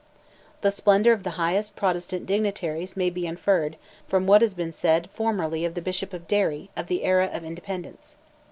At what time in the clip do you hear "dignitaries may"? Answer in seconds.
2.25-3.11